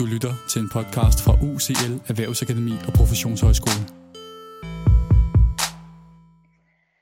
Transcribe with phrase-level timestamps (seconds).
[0.00, 3.82] Du lytter til en podcast fra UCL Erhvervsakademi og Professionshøjskole.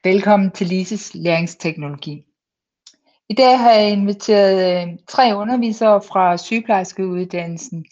[0.05, 2.25] Velkommen til Lises læringsteknologi.
[3.29, 7.85] I dag har jeg inviteret øh, tre undervisere fra sygeplejerskeuddannelsen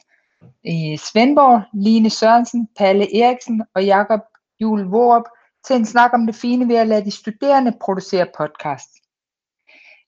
[0.65, 4.21] i Svendborg, Line Sørensen, Palle Eriksen og Jakob
[4.61, 5.25] Jul Vorup
[5.67, 8.91] til en snak om det fine ved at lade de studerende producere podcast.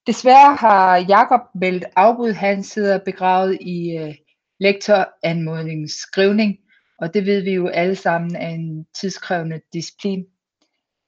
[0.06, 4.14] Desværre har Jakob meldt afbud, han sidder begravet i øh,
[4.60, 6.58] øh, lektoranmodningsskrivning,
[6.98, 10.26] og det ved vi jo alle sammen er en tidskrævende disciplin.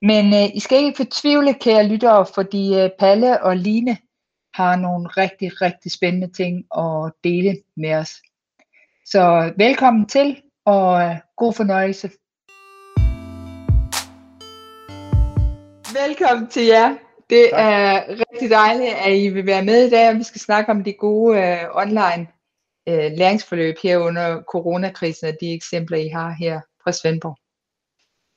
[0.02, 3.97] Men øh, I skal ikke fortvivle, kære lyttere, fordi øh, Palle og Line
[4.55, 8.15] har nogle rigtig, rigtig spændende ting at dele med os.
[9.05, 12.11] Så velkommen til, og øh, god fornøjelse.
[16.06, 16.97] Velkommen til jer.
[17.30, 17.61] Det tak.
[17.61, 20.84] er rigtig dejligt, at I vil være med i dag, og vi skal snakke om
[20.84, 22.27] de gode øh, online
[22.91, 27.37] øh, læringsforløb her under coronakrisen, og de eksempler, I har her fra Svendborg.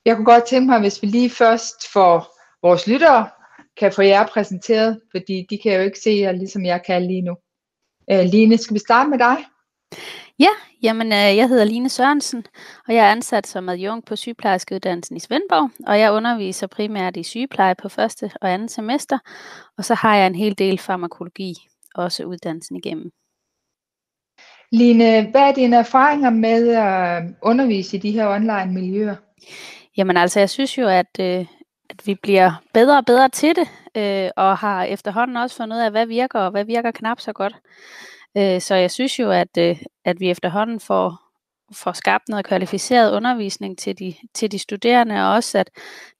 [0.05, 2.27] Jeg kunne godt tænke mig, hvis vi lige først for
[2.61, 3.29] vores lyttere
[3.77, 7.21] kan få jer præsenteret, fordi de kan jo ikke se jer, ligesom jeg kan lige
[7.21, 7.35] nu.
[8.11, 9.37] Øh, Line, skal vi starte med dig?
[10.39, 10.49] Ja,
[10.83, 12.45] jamen øh, jeg hedder Line Sørensen,
[12.87, 17.23] og jeg er ansat som adjunkt på sygeplejerskeuddannelsen i Svendborg, og jeg underviser primært i
[17.23, 19.17] sygepleje på første og andet semester,
[19.77, 21.55] og så har jeg en hel del farmakologi,
[21.95, 23.11] også uddannelsen igennem.
[24.73, 29.15] Line, hvad er dine erfaringer med at øh, undervise i de her online miljøer?
[29.97, 31.45] Jamen altså, jeg synes jo, at, øh,
[31.89, 35.81] at vi bliver bedre og bedre til det, øh, og har efterhånden også fundet ud
[35.81, 37.55] af, hvad virker og hvad virker knap så godt.
[38.37, 41.21] Øh, så jeg synes jo, at, øh, at vi efterhånden får,
[41.73, 45.69] får skabt noget kvalificeret undervisning til de, til de studerende, og også at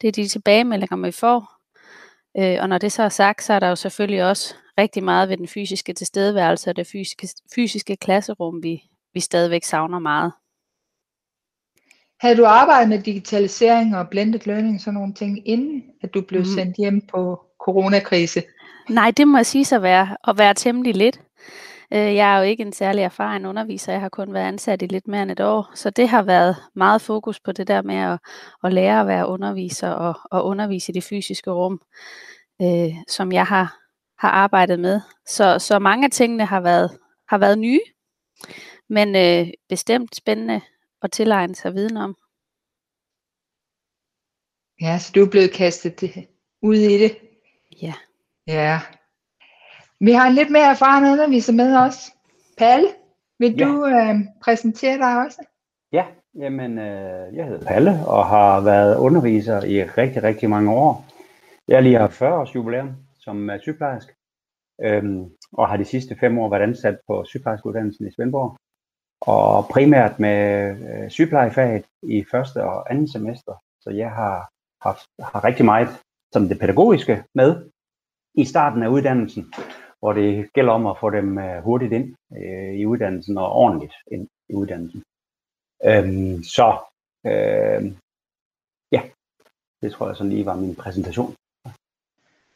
[0.01, 1.52] det er de tilbagemeldinger, vi får.
[2.37, 5.29] Øh, og når det så er sagt, så er der jo selvfølgelig også rigtig meget
[5.29, 10.31] ved den fysiske tilstedeværelse og det fysiske, fysiske klasserum, vi, vi stadigvæk savner meget.
[12.19, 16.39] Havde du arbejdet med digitalisering og blended learning, sådan nogle ting, inden at du blev
[16.41, 16.45] mm.
[16.45, 18.43] sendt hjem på coronakrise?
[18.89, 21.21] Nej, det må jeg sige så være, at være temmelig lidt.
[21.93, 24.85] Øh, jeg er jo ikke en særlig erfaren underviser, jeg har kun været ansat i
[24.85, 27.95] lidt mere end et år, så det har været meget fokus på det der med
[27.95, 28.19] at,
[28.63, 31.81] at lære at være underviser og, og undervise i det fysiske rum,
[32.61, 33.77] øh, som jeg har,
[34.17, 35.01] har arbejdet med.
[35.27, 36.97] Så, så mange af tingene har været,
[37.29, 37.81] har været nye,
[38.89, 40.61] men øh, bestemt spændende
[41.01, 42.17] at tilegne sig viden om.
[44.81, 46.27] Ja, så du er blevet kastet
[46.61, 47.17] ud i det.
[47.81, 47.93] Ja.
[48.47, 48.81] Ja.
[50.07, 52.11] Vi har en lidt mere erfaren underviser med os.
[52.57, 52.87] Palle,
[53.39, 53.65] vil ja.
[53.65, 55.45] du øh, præsentere dig også?
[55.91, 56.05] Ja,
[56.35, 61.05] jamen øh, jeg hedder Palle og har været underviser i rigtig, rigtig mange år.
[61.67, 64.13] Jeg lige har 40 års jubilæum som uh, sygeplejerske,
[64.81, 68.57] øhm, og har de sidste fem år været ansat på sygeplejerskeuddannelsen i Svendborg.
[69.21, 73.53] Og primært med øh, sygeplejefaget i første og andet semester.
[73.81, 74.49] Så jeg har
[74.81, 75.87] haft har rigtig meget
[76.33, 77.69] som det pædagogiske med
[78.35, 79.53] i starten af uddannelsen,
[80.03, 83.93] hvor det gælder om at få dem øh, hurtigt ind øh, i uddannelsen og ordentligt
[84.11, 85.03] ind i uddannelsen.
[85.85, 86.77] Øhm, så
[87.25, 87.81] øh,
[88.91, 89.01] ja,
[89.81, 91.35] det tror jeg sådan lige var min præsentation.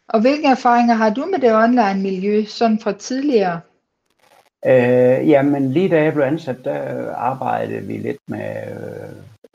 [0.07, 3.61] Og hvilke erfaringer har du med det online miljø, sådan fra tidligere?
[4.65, 8.51] Øh, jamen lige da jeg blev ansat, der arbejdede vi lidt med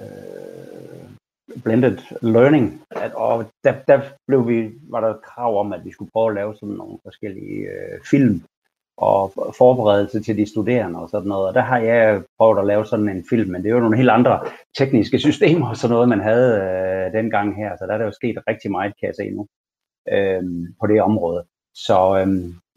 [0.01, 1.02] øh,
[1.65, 5.93] blended learning, at, og der, der blev vi, var der et krav om, at vi
[5.93, 8.43] skulle prøve at lave sådan nogle forskellige øh, film
[8.97, 11.49] og forberedelse til de studerende og sådan noget.
[11.49, 13.97] Og der har jeg prøvet at lave sådan en film, men det er jo nogle
[13.97, 14.41] helt andre
[14.79, 17.77] tekniske systemer og sådan noget, man havde øh, dengang her.
[17.77, 19.47] Så der er der jo sket rigtig meget, kan jeg se nu,
[20.13, 20.43] øh,
[20.81, 21.45] på det område.
[21.75, 22.29] Så, øh,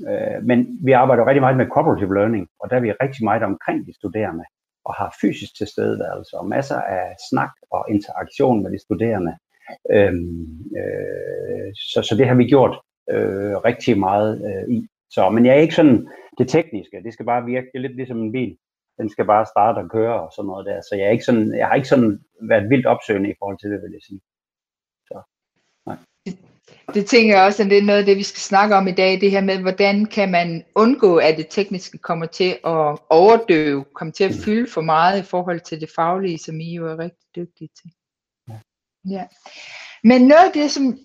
[0.09, 3.43] øh, men vi arbejder rigtig meget med cooperative learning, og der er vi rigtig meget
[3.43, 4.43] omkring de studerende
[4.85, 9.33] og har fysisk tilstedeværelse og masser af snak og interaktion med de studerende.
[9.91, 12.75] Øhm, øh, så, så det har vi gjort
[13.13, 14.87] øh, rigtig meget øh, i.
[15.09, 16.07] Så, men jeg er ikke sådan
[16.37, 17.03] det tekniske.
[17.03, 18.57] Det skal bare virke det er lidt ligesom en bil.
[18.99, 20.81] Den skal bare starte og køre og sådan noget der.
[20.81, 23.69] Så jeg, er ikke sådan, jeg har ikke sådan været vildt opsøgende i forhold til
[23.71, 24.21] det, vil jeg sige.
[26.93, 28.91] Det tænker jeg også, at det er noget af det, vi skal snakke om i
[28.91, 33.85] dag, det her med, hvordan kan man undgå, at det tekniske kommer til at overdøve,
[33.95, 34.41] kommer til at mm.
[34.43, 37.91] fylde for meget i forhold til det faglige, som I jo er rigtig dygtige til.
[39.09, 39.25] Ja.
[40.03, 40.99] Men noget af det, som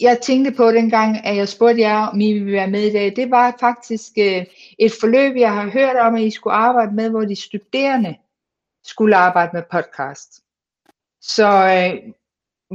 [0.00, 3.16] jeg tænkte på dengang, at jeg spurgte jer, om I ville være med i dag,
[3.16, 4.46] det var faktisk øh,
[4.78, 8.16] et forløb, jeg har hørt om, at I skulle arbejde med, hvor de studerende
[8.84, 10.40] skulle arbejde med podcast.
[11.20, 12.12] Så øh,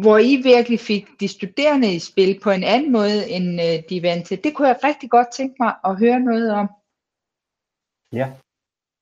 [0.01, 3.97] hvor I virkelig fik de studerende i spil på en anden måde, end øh, de
[3.97, 4.43] er vant til.
[4.43, 6.67] Det kunne jeg rigtig godt tænke mig at høre noget om.
[8.13, 8.27] Ja.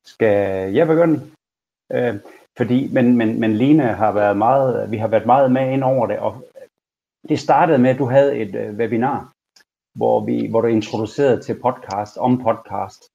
[0.05, 1.31] Skal jeg begynde?
[1.91, 2.15] Øh,
[2.57, 6.07] fordi, men, men, men Line har været meget, vi har været meget med ind over
[6.07, 6.43] det, og
[7.29, 9.31] det startede med, at du havde et øh, webinar,
[9.97, 13.09] hvor, vi, hvor du introducerede til podcast, om podcast,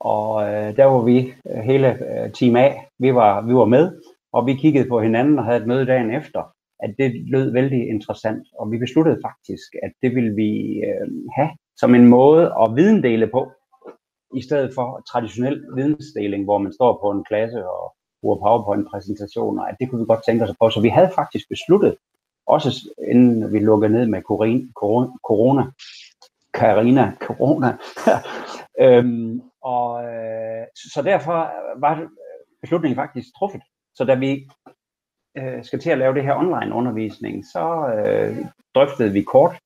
[0.00, 2.68] og øh, der var vi, øh, hele øh, team A,
[2.98, 6.10] vi var, vi var med, og vi kiggede på hinanden og havde et møde dagen
[6.10, 10.50] efter, at det lød vældig interessant, og vi besluttede faktisk, at det ville vi
[10.88, 13.50] øh, have som en måde at videndele på,
[14.36, 19.76] i stedet for traditionel vidensdeling, hvor man står på en klasse og bruger PowerPoint-præsentationer, at
[19.80, 20.70] det kunne vi godt tænke os på.
[20.70, 21.96] Så vi havde faktisk besluttet,
[22.46, 22.68] også
[23.08, 25.62] inden vi lukkede ned med corona,
[26.54, 27.76] Karina, corona,
[28.84, 32.08] øhm, og øh, så derfor var
[32.62, 33.62] beslutningen faktisk truffet.
[33.94, 34.48] Så da vi
[35.38, 39.58] øh, skal til at lave det her online undervisning, så øh, drøftede vi kort,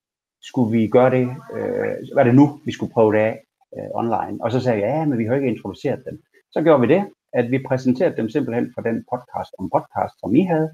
[0.43, 3.45] skulle vi gøre det, øh, hvad det nu, vi skulle prøve det af
[3.77, 4.39] øh, online.
[4.41, 6.23] Og så sagde jeg, ja, men vi har ikke introduceret dem.
[6.53, 10.37] Så gjorde vi det, at vi præsenterede dem simpelthen for den podcast om podcast, som
[10.37, 10.71] I havde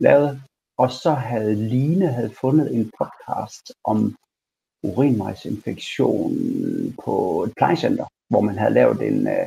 [0.00, 0.42] lavet.
[0.78, 4.16] Og så havde Line havde fundet en podcast om
[4.82, 6.32] urinvejsinfektion
[7.04, 9.46] på et plejecenter, hvor man havde lavet en, øh,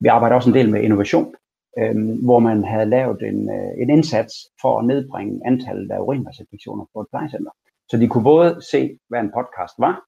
[0.00, 1.34] vi arbejder også en del med innovation,
[1.78, 6.84] øh, hvor man havde lavet en, øh, en indsats for at nedbringe antallet af urinvejsinfektioner
[6.94, 7.50] på et plejecenter.
[7.90, 10.04] Så de kunne både se, hvad en podcast var,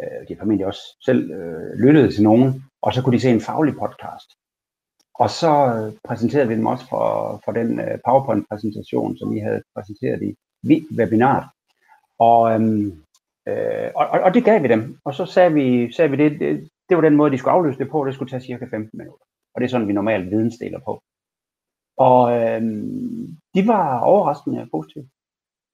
[0.00, 3.40] øh, de formentlig også selv øh, lyttede til nogen, og så kunne de se en
[3.40, 4.30] faglig podcast.
[5.14, 9.62] Og så øh, præsenterede vi dem også for, for den øh, PowerPoint-præsentation, som vi havde
[9.74, 10.36] præsenteret i
[10.98, 11.44] webinaret.
[12.18, 12.86] Og, øhm,
[13.48, 14.98] øh, og, og, og det gav vi dem.
[15.04, 17.78] Og så sagde vi, sagde vi det, det, det var den måde, de skulle afløse
[17.78, 18.04] det på.
[18.04, 19.24] Det skulle tage cirka 15 minutter.
[19.54, 21.02] Og det er sådan, vi normalt vidensdeler på.
[21.96, 22.62] Og øh,
[23.54, 25.08] de var overraskende positive.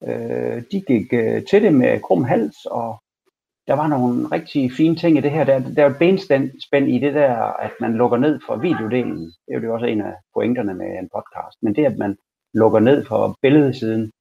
[0.04, 3.02] Øh, de gik øh, til det med krum hals, og
[3.66, 5.44] der var nogle rigtig fine ting i det her.
[5.44, 9.18] Der, der er et benspænd i det der, at man lukker ned for videodelen.
[9.18, 11.58] Det er jo også en af pointerne med en podcast.
[11.62, 12.16] Men det, at man
[12.54, 14.12] lukker ned for billedsiden,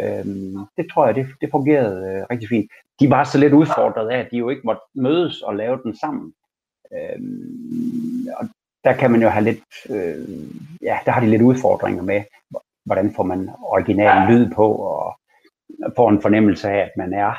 [0.00, 2.70] øhm, det tror jeg, det, det fungerede øh, rigtig fint.
[3.00, 5.96] De var så lidt udfordret af, at de jo ikke måtte mødes og lave den
[5.96, 6.32] sammen.
[6.92, 8.48] Øhm, og
[8.86, 10.28] der kan man jo have lidt, øh,
[10.82, 12.20] ja, der har de lidt udfordringer med,
[12.84, 13.40] hvordan får man
[13.74, 15.20] original lyd på, og
[15.96, 17.32] får en fornemmelse af, at man er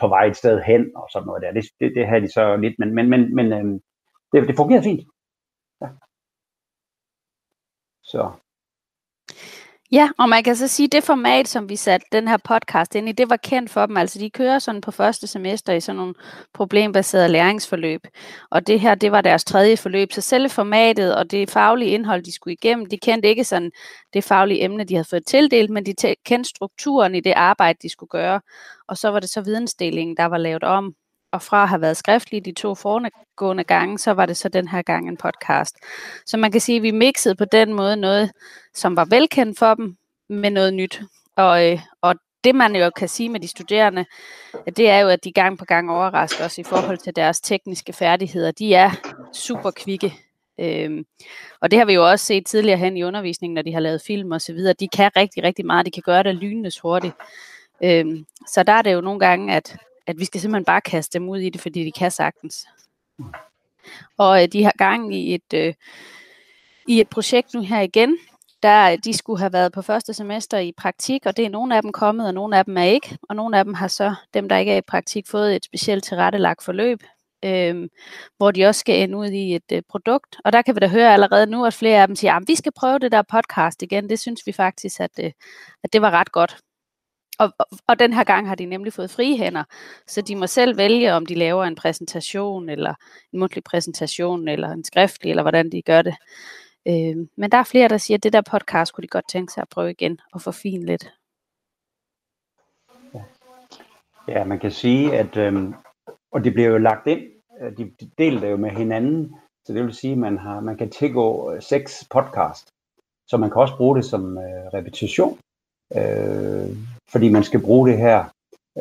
[0.00, 1.52] på vej et sted hen, og sådan noget der.
[1.52, 3.80] Det, det, det havde de så lidt, men, men, men, men øh,
[4.32, 5.02] det, det fungerer fint.
[5.82, 5.88] Ja.
[8.02, 8.32] Så.
[9.92, 12.94] Ja, og man kan så sige, at det format, som vi satte den her podcast
[12.94, 13.96] ind i, det var kendt for dem.
[13.96, 16.14] Altså de kører sådan på første semester i sådan nogle
[16.54, 18.00] problembaserede læringsforløb.
[18.50, 20.12] Og det her, det var deres tredje forløb.
[20.12, 23.70] Så selve formatet og det faglige indhold, de skulle igennem, de kendte ikke sådan
[24.12, 25.94] det faglige emne, de havde fået tildelt, men de
[26.26, 28.40] kendte strukturen i det arbejde, de skulle gøre.
[28.88, 30.94] Og så var det så vidensdelingen, der var lavet om
[31.32, 34.68] og fra at have været skriftlige de to foregående gange, så var det så den
[34.68, 35.76] her gang en podcast.
[36.26, 38.30] Så man kan sige, at vi mixede på den måde noget,
[38.74, 39.96] som var velkendt for dem,
[40.28, 41.00] med noget nyt.
[41.36, 42.14] Og, øh, og
[42.44, 44.04] det man jo kan sige med de studerende,
[44.76, 47.92] det er jo, at de gang på gang overrasker os i forhold til deres tekniske
[47.92, 48.50] færdigheder.
[48.50, 48.90] De er
[49.32, 50.14] super kvikke.
[50.60, 51.04] Øhm,
[51.60, 54.02] og det har vi jo også set tidligere hen i undervisningen, når de har lavet
[54.06, 54.74] film og så videre.
[54.80, 55.86] De kan rigtig, rigtig meget.
[55.86, 57.14] De kan gøre det lynende hurtigt.
[57.84, 59.76] Øhm, så der er det jo nogle gange, at
[60.08, 62.66] at vi skal simpelthen bare kaste dem ud i det, fordi de kan sagtens.
[64.18, 65.74] Og øh, de har gang i et, øh,
[66.88, 68.18] i et projekt nu her igen,
[68.62, 71.76] der øh, de skulle have været på første semester i praktik, og det er nogle
[71.76, 73.18] af dem kommet, og nogle af dem er ikke.
[73.28, 76.04] Og nogle af dem har så, dem der ikke er i praktik, fået et specielt
[76.04, 77.02] tilrettelagt forløb,
[77.44, 77.88] øh,
[78.36, 80.36] hvor de også skal ende ud i et øh, produkt.
[80.44, 82.48] Og der kan vi da høre allerede nu, at flere af dem siger, ah, at
[82.48, 84.10] vi skal prøve det der podcast igen.
[84.10, 85.30] Det synes vi faktisk, at, øh,
[85.84, 86.56] at det var ret godt.
[87.38, 87.52] Og,
[87.86, 89.64] og, den her gang har de nemlig fået frie hænder,
[90.06, 92.94] så de må selv vælge, om de laver en præsentation, eller
[93.32, 96.14] en mundtlig præsentation, eller en skriftlig, eller hvordan de gør det.
[96.88, 99.52] Øh, men der er flere, der siger, at det der podcast kunne de godt tænke
[99.52, 101.12] sig at prøve igen og forfine lidt.
[104.28, 105.72] Ja, man kan sige, at øh,
[106.32, 107.22] og det bliver jo lagt ind,
[107.60, 110.60] øh, de, de deler det jo med hinanden, så det vil sige, at man, har,
[110.60, 112.70] man kan tilgå øh, seks podcast,
[113.26, 115.38] så man kan også bruge det som øh, repetition
[115.96, 116.76] øh,
[117.08, 118.24] fordi man skal bruge det her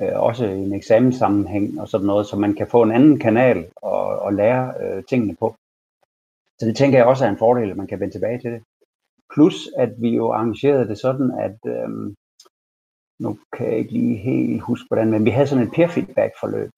[0.02, 3.66] øh, også i en eksamenssammenhæng og sådan noget, så man kan få en anden kanal
[3.76, 5.56] og, og lære øh, tingene på.
[6.60, 8.64] Så det tænker jeg også er en fordel, at man kan vende tilbage til det.
[9.34, 11.90] Plus at vi jo arrangerede det sådan, at øh,
[13.20, 16.34] nu kan jeg ikke lige helt huske hvordan, men vi havde sådan et peer feedback
[16.40, 16.70] forløb.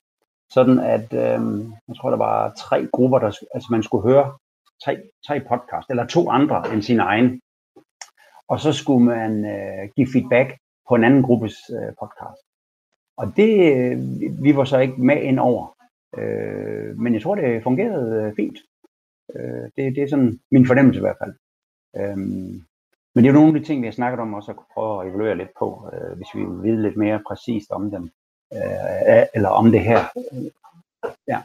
[0.52, 4.38] Sådan at, øh, jeg tror der var tre grupper, der, altså man skulle høre
[4.84, 7.42] tre, tre podcast, eller to andre end sin egen
[8.50, 10.58] og så skulle man øh, give feedback
[10.90, 12.42] på en anden gruppes øh, podcast.
[13.18, 13.98] Og det, øh,
[14.44, 15.76] vi var så ikke med ind over.
[16.18, 18.58] Øh, men jeg tror, det fungerede øh, fint.
[19.36, 21.34] Øh, det, det er sådan min fornemmelse i hvert fald.
[21.98, 22.18] Øh,
[23.14, 24.74] men det er jo nogle af de ting, vi har snakket om også at kunne
[24.74, 28.04] prøve at evaluere lidt på, øh, hvis vi vil vide lidt mere præcist om dem,
[28.54, 30.00] øh, eller om det her.
[31.28, 31.42] Ja.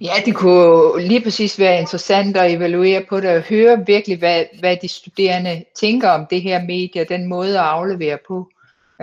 [0.00, 4.44] Ja, det kunne lige præcis være interessant at evaluere på det og høre virkelig, hvad,
[4.60, 8.50] hvad de studerende tænker om det her medie og den måde at aflevere på.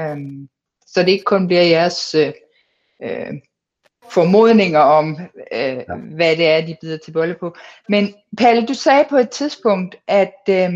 [0.02, 0.50] Um,
[0.88, 2.34] så det ikke kun bliver jeres øh,
[3.04, 3.34] øh,
[4.10, 5.20] formodninger om,
[5.54, 5.82] øh,
[6.16, 7.56] hvad det er, de bider til bolle på.
[7.90, 10.74] Men Palle, du sagde på et tidspunkt, at, øh,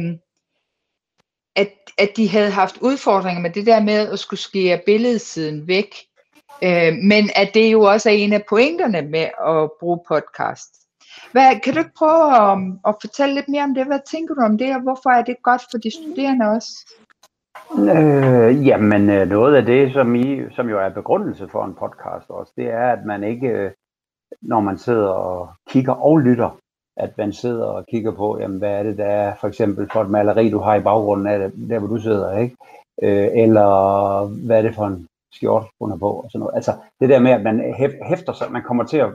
[1.55, 5.95] at, at de havde haft udfordringer med det der med at skulle skære billedsiden væk.
[6.63, 10.69] Øh, men at det jo også er en af pointerne med at bruge podcast.
[11.31, 13.85] Hvad, kan du ikke prøve at, at fortælle lidt mere om det?
[13.85, 16.71] Hvad tænker du om det, og hvorfor er det godt for de studerende også?
[17.79, 22.29] Øh, jamen, øh, noget af det, som, I, som jo er begrundelse for en podcast
[22.29, 23.71] også, det er, at man ikke, øh,
[24.41, 26.57] når man sidder og kigger og lytter,
[26.97, 30.01] at man sidder og kigger på, jamen, hvad er det, der er for eksempel for
[30.01, 32.55] et maleri, du har i baggrunden af det, der, hvor du sidder, ikke?
[33.01, 36.55] Øh, eller hvad er det for en skjort, under på, og sådan noget.
[36.55, 37.57] Altså, det der med, at man
[38.11, 39.09] hæfter sig, man kommer til at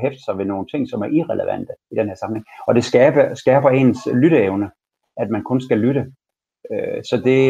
[0.00, 2.46] hæfte sig ved nogle ting, som er irrelevante i den her sammenhæng.
[2.66, 4.70] Og det skaber, skaber ens lytteevne,
[5.16, 6.12] at man kun skal lytte.
[6.72, 7.42] Øh, så det,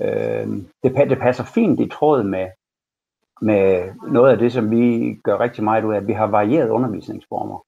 [0.00, 0.46] øh,
[0.82, 2.46] det, det passer fint i tråd med,
[3.42, 3.64] med
[4.12, 7.58] noget af det, som vi gør rigtig meget ud af, at vi har varieret undervisningsformer,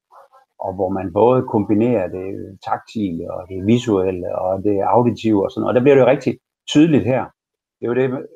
[0.59, 5.61] og hvor man både kombinerer det taktile og det visuelle og det auditive og sådan
[5.61, 5.71] noget.
[5.71, 6.39] Og der bliver det jo rigtig
[6.69, 7.25] tydeligt her.
[7.79, 8.27] Det er jo det,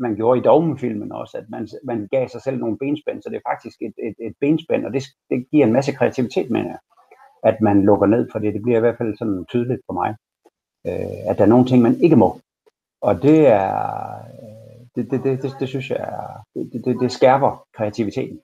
[0.00, 3.36] man gjorde i dogmefilmen også, at man, man gav sig selv nogle benspænd, så det
[3.36, 6.66] er faktisk et, et, et benspænd, og det, det giver en masse kreativitet, men
[7.42, 8.54] at man lukker ned for det.
[8.54, 10.14] Det bliver i hvert fald sådan tydeligt for mig
[10.86, 12.40] øh, at der er nogle ting, man ikke må.
[13.00, 13.74] Og det er,
[14.18, 18.40] øh, det, det, det, det, det synes jeg, er, det, det, det skærper kreativiteten.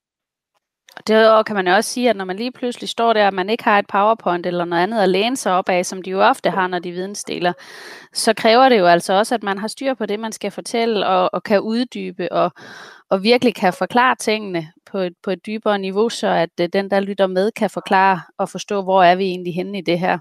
[0.96, 3.34] Og derudover kan man jo også sige, at når man lige pludselig står der, og
[3.34, 6.10] man ikke har et powerpoint eller noget andet at læne sig op af, som de
[6.10, 7.52] jo ofte har, når de vidensdeler,
[8.12, 11.06] så kræver det jo altså også, at man har styr på det, man skal fortælle,
[11.06, 12.50] og, og kan uddybe, og,
[13.10, 16.90] og virkelig kan forklare tingene på et, på et dybere niveau, så at øh, den,
[16.90, 20.18] der lytter med, kan forklare og forstå, hvor er vi egentlig henne i det her.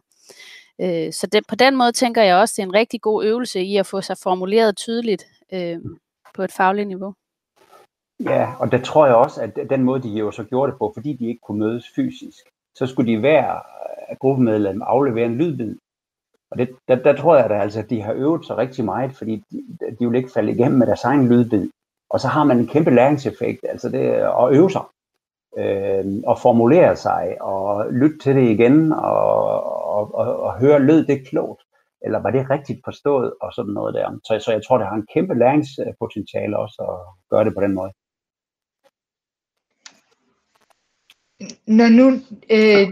[0.81, 3.61] Øh, så det, på den måde tænker jeg også, det er en rigtig god øvelse
[3.61, 5.77] i at få sig formuleret tydeligt øh,
[6.35, 7.13] på et fagligt niveau.
[8.19, 10.91] Ja, og der tror jeg også, at den måde, de jo så gjorde det på,
[10.93, 12.45] fordi de ikke kunne mødes fysisk,
[12.75, 15.77] så skulle de hver øh, gruppemedlem aflevere en lydbid.
[16.51, 19.15] Og det, der, der tror jeg da altså, at de har øvet sig rigtig meget,
[19.15, 19.63] fordi de,
[19.99, 21.69] de vil ikke falde igennem med deres egen lydbid.
[22.09, 24.81] Og så har man en kæmpe læringseffekt, altså det at øve sig
[25.57, 29.63] øh, og formulere sig og lytte til det igen og,
[29.95, 31.61] og, og, og høre, lød det klogt?
[32.01, 33.33] Eller var det rigtigt forstået?
[33.41, 34.19] Og sådan noget der.
[34.23, 37.73] Så, så jeg tror, det har en kæmpe læringspotentiale også at gøre det på den
[37.73, 37.91] måde.
[41.67, 42.11] Når nu
[42.49, 42.87] øh,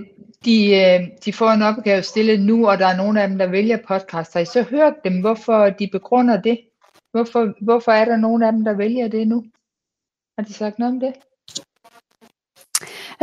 [0.45, 3.47] de, øh, de får en opgave stillet nu, og der er nogle af dem, der
[3.47, 6.59] vælger podcast, så hørt dem, hvorfor de begrunder det?
[7.11, 9.43] Hvorfor, hvorfor er der nogle af dem, der vælger det nu?
[10.37, 11.13] Har de sagt noget om det?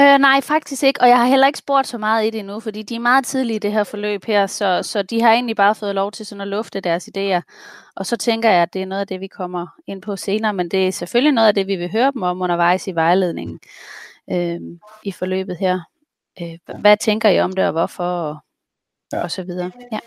[0.01, 2.61] Øh, nej, faktisk ikke, og jeg har heller ikke spurgt så meget i det endnu,
[2.61, 5.57] fordi de er meget tidlige i det her forløb her, så, så de har egentlig
[5.57, 7.41] bare fået lov til sådan at lufte deres idéer.
[7.97, 10.55] Og så tænker jeg, at det er noget af det, vi kommer ind på senere,
[10.55, 13.61] men det er selvfølgelig noget af det, vi vil høre dem om undervejs i vejledningen
[14.31, 14.61] øh,
[15.05, 15.81] i forløbet her.
[16.41, 18.37] Øh, hvad tænker I om det, og hvorfor, og,
[19.13, 19.23] ja.
[19.23, 19.71] og så videre.
[19.93, 19.99] Ja.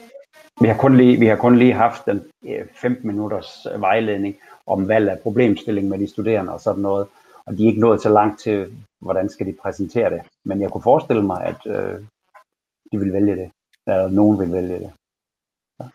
[0.61, 2.23] Vi har, kun lige, vi har kun lige haft den
[2.75, 7.07] 15 minutters vejledning om valg af problemstilling med de studerende og sådan noget
[7.45, 10.21] og de er ikke nået så langt til, hvordan skal de præsentere det.
[10.43, 12.01] Men jeg kunne forestille mig, at øh,
[12.91, 13.51] de vil vælge det,
[13.87, 14.91] eller nogen vil vælge det.
[15.79, 15.85] Ja.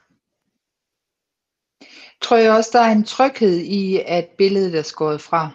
[2.20, 5.50] Tror jeg også, der er en tryghed i, at billedet er skåret fra?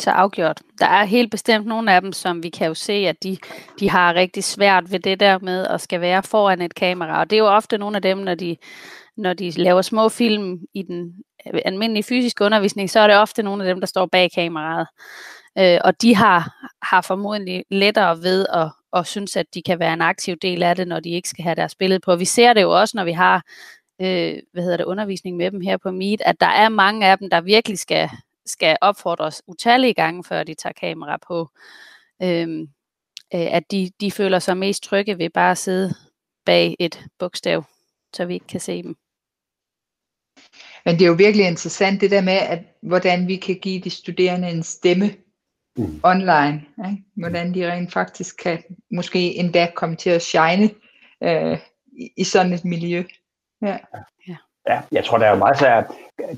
[0.00, 0.60] Så afgjort.
[0.78, 3.38] Der er helt bestemt nogle af dem, som vi kan jo se, at de,
[3.80, 7.20] de har rigtig svært ved det der med at skal være foran et kamera.
[7.20, 8.56] Og det er jo ofte nogle af dem, når de,
[9.16, 11.14] når de laver små film i den
[11.54, 14.86] øh, almindelige fysiske undervisning, så er det ofte nogle af dem, der står bag kameraet.
[15.58, 19.92] Øh, og de har, har formodentlig lettere ved at, og synes, at de kan være
[19.92, 22.16] en aktiv del af det, når de ikke skal have deres billede på.
[22.16, 23.42] Vi ser det jo også, når vi har
[24.00, 27.18] øh, hvad hedder det, undervisning med dem her på Meet, at der er mange af
[27.18, 28.10] dem, der virkelig skal,
[28.50, 31.48] skal opfordres utallige gange, før de tager kamera på.
[32.22, 32.68] Øh,
[33.32, 35.94] at de, de føler sig mest trygge ved bare at sidde
[36.46, 37.64] bag et bogstav,
[38.12, 38.96] så vi ikke kan se dem.
[40.84, 43.90] Men det er jo virkelig interessant det der med, at hvordan vi kan give de
[43.90, 45.10] studerende en stemme
[45.76, 46.00] mm.
[46.02, 46.66] online.
[46.90, 47.04] Ikke?
[47.16, 50.70] Hvordan de rent faktisk kan måske endda komme til at shine
[51.22, 51.58] øh,
[51.92, 53.04] i, i sådan et miljø.
[53.62, 53.78] Ja.
[54.28, 54.36] Ja.
[54.68, 55.84] ja, jeg tror, der er jo meget af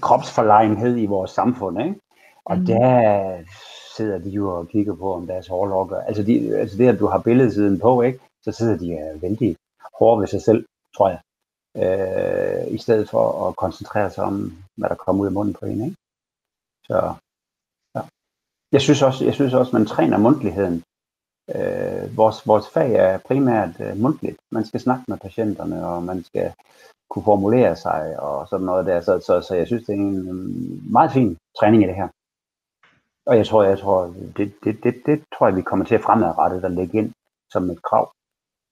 [0.00, 1.94] kropsforlegenhed i vores samfund, ikke?
[2.44, 2.66] Og mm.
[2.66, 3.44] der
[3.96, 6.00] sidder de jo og kigger på, om deres hårlokker.
[6.00, 8.18] Altså, de, altså det, at du har billedsiden på, ikke?
[8.42, 9.56] så sidder de uh, vældig
[9.98, 11.20] hårde ved sig selv, tror jeg.
[11.74, 15.66] Uh, I stedet for at koncentrere sig om, hvad der kommer ud af munden på
[15.66, 15.84] en.
[15.84, 15.96] Ikke?
[16.86, 17.14] Så
[17.94, 18.00] ja.
[18.72, 20.82] jeg, synes også, jeg synes også, man træner mundtligheden.
[21.54, 24.36] Uh, vores, vores fag er primært uh, mundtligt.
[24.50, 26.52] Man skal snakke med patienterne, og man skal
[27.10, 29.00] kunne formulere sig og sådan noget der.
[29.00, 32.08] Så, så, så jeg synes, det er en meget fin træning i det her.
[33.26, 36.00] Og jeg tror, jeg tror, det, det, det, det tror jeg, vi kommer til at
[36.00, 37.12] fremadrette at lægge ind
[37.52, 38.12] som et krav,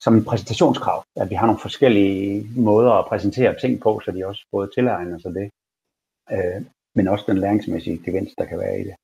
[0.01, 4.27] som et præsentationskrav, at vi har nogle forskellige måder at præsentere ting på, så de
[4.27, 5.51] også både tilegner sig det,
[6.33, 6.61] øh,
[6.95, 8.95] men også den læringsmæssige gevinst, der kan være i det.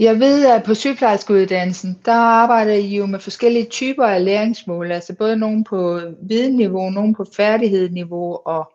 [0.00, 5.16] Jeg ved, at på sygeplejerskeuddannelsen, der arbejder I jo med forskellige typer af læringsmål, altså
[5.18, 8.72] både nogen på videnniveau, nogen på færdighedsniveau og,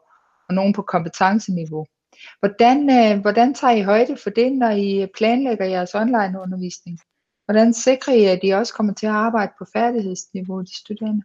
[0.50, 1.86] og nogen på kompetenceniveau.
[2.40, 7.00] Hvordan, øh, hvordan tager I højde for det, når I planlægger jeres online undervisning?
[7.46, 11.24] Hvordan sikrer I, at I også kommer til at arbejde på færdighedsniveau, de studerende?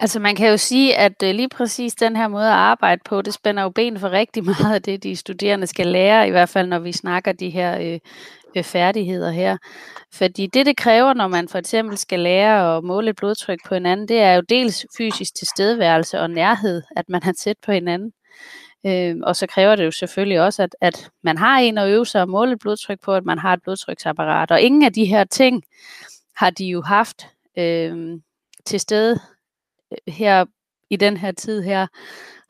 [0.00, 3.22] Altså man kan jo sige, at øh, lige præcis den her måde at arbejde på,
[3.22, 6.48] det spænder jo ben for rigtig meget af det, de studerende skal lære, i hvert
[6.48, 7.98] fald når vi snakker de her øh,
[8.56, 9.56] øh, færdigheder her.
[10.12, 13.74] Fordi det, det kræver, når man for eksempel skal lære at måle et blodtryk på
[13.74, 18.12] hinanden, det er jo dels fysisk tilstedeværelse og nærhed, at man er tæt på hinanden.
[18.86, 22.06] Øh, og så kræver det jo selvfølgelig også, at, at man har en at øve
[22.06, 24.50] sig og måle et blodtryk på, at man har et blodtryksapparat.
[24.50, 25.64] Og ingen af de her ting
[26.36, 27.26] har de jo haft
[27.58, 28.18] øh,
[28.64, 29.20] til stede
[29.92, 30.44] øh, her
[30.90, 31.86] i den her tid her.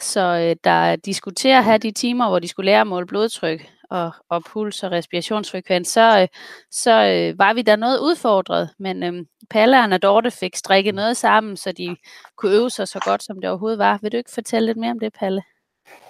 [0.00, 4.12] Så øh, der diskuterer her de timer, hvor de skulle lære at måle blodtryk og,
[4.28, 6.28] og puls og respirationsfrekvens, så, øh,
[6.70, 8.70] så øh, var vi der noget udfordret.
[8.78, 11.96] Men øh, Palle og Dorte fik strikket noget sammen, så de
[12.36, 13.98] kunne øve sig så godt, som det overhovedet var.
[14.02, 15.42] Vil du ikke fortælle lidt mere om det, Palle?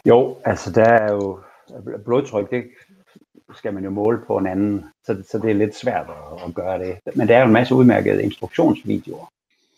[0.08, 1.40] Jo, altså der er jo
[2.04, 2.64] blodtryk, det
[3.54, 6.54] skal man jo måle på en anden, så, så det er lidt svært at, at
[6.54, 6.98] gøre det.
[7.14, 9.32] Men der er jo en masse udmærkede instruktionsvideoer,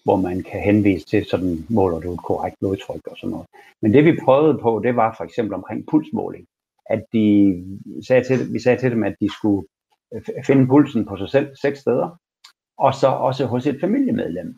[0.05, 3.47] hvor man kan henvise til, sådan måler du et korrekt blodtryk og sådan noget.
[3.83, 6.47] Men det vi prøvede på, det var for eksempel omkring pulsmåling.
[6.91, 7.65] At de
[8.07, 9.67] sagde til, vi sagde til dem, at de skulle
[10.15, 12.19] øh, finde pulsen på sig selv seks steder,
[12.79, 14.57] og så også hos et familiemedlem